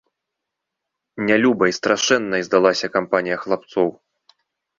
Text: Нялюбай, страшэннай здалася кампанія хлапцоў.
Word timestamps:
Нялюбай, 1.27 1.75
страшэннай 1.79 2.41
здалася 2.49 2.87
кампанія 2.97 3.37
хлапцоў. 3.45 3.87